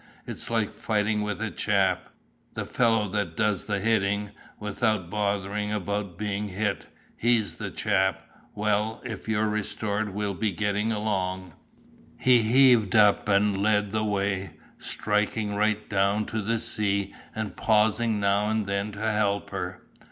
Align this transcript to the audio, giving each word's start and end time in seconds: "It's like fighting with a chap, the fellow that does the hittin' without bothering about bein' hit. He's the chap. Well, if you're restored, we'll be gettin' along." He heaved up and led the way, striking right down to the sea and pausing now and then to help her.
"It's 0.25 0.49
like 0.49 0.71
fighting 0.71 1.21
with 1.21 1.39
a 1.43 1.51
chap, 1.51 2.09
the 2.55 2.65
fellow 2.65 3.07
that 3.09 3.37
does 3.37 3.65
the 3.65 3.79
hittin' 3.79 4.31
without 4.59 5.11
bothering 5.11 5.71
about 5.71 6.17
bein' 6.17 6.47
hit. 6.47 6.87
He's 7.15 7.53
the 7.57 7.69
chap. 7.69 8.25
Well, 8.55 8.99
if 9.05 9.29
you're 9.29 9.47
restored, 9.47 10.15
we'll 10.15 10.33
be 10.33 10.53
gettin' 10.53 10.91
along." 10.91 11.53
He 12.17 12.41
heaved 12.41 12.95
up 12.95 13.29
and 13.29 13.61
led 13.61 13.91
the 13.91 14.03
way, 14.03 14.55
striking 14.79 15.53
right 15.53 15.87
down 15.87 16.25
to 16.33 16.41
the 16.41 16.57
sea 16.59 17.13
and 17.35 17.55
pausing 17.55 18.19
now 18.19 18.49
and 18.49 18.65
then 18.65 18.91
to 18.93 18.99
help 19.11 19.51
her. 19.51 19.83